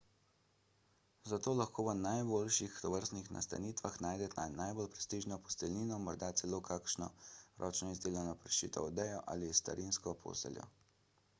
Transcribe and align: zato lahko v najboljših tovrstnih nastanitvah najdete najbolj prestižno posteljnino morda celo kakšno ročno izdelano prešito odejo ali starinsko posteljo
zato 1.31 1.51
lahko 1.57 1.83
v 1.87 1.91
najboljših 1.97 2.77
tovrstnih 2.85 3.27
nastanitvah 3.35 3.99
najdete 4.05 4.45
najbolj 4.61 4.89
prestižno 4.95 5.37
posteljnino 5.49 5.99
morda 6.05 6.29
celo 6.41 6.59
kakšno 6.69 7.09
ročno 7.65 7.91
izdelano 7.97 8.33
prešito 8.47 8.87
odejo 8.87 9.21
ali 9.35 9.51
starinsko 9.61 10.15
posteljo 10.25 10.67